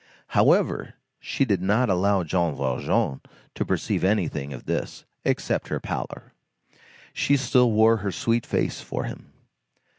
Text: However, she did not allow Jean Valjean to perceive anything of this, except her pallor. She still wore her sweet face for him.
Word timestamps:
However, 0.29 0.95
she 1.19 1.45
did 1.45 1.61
not 1.61 1.87
allow 1.87 2.23
Jean 2.23 2.55
Valjean 2.55 3.21
to 3.53 3.63
perceive 3.63 4.03
anything 4.03 4.51
of 4.51 4.65
this, 4.65 5.05
except 5.23 5.67
her 5.67 5.79
pallor. 5.79 6.33
She 7.13 7.37
still 7.37 7.71
wore 7.71 7.97
her 7.97 8.11
sweet 8.11 8.47
face 8.47 8.81
for 8.81 9.03
him. 9.03 9.31